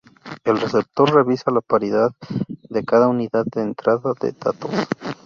El 0.45 0.59
receptor 0.59 1.13
revisa 1.13 1.51
la 1.51 1.61
paridad 1.61 2.09
de 2.71 2.83
cada 2.83 3.07
unidad 3.07 3.45
de 3.45 3.61
entrada 3.61 4.13
de 4.19 4.31
datos. 4.31 4.71